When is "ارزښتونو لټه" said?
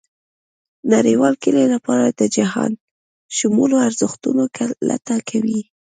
3.87-5.17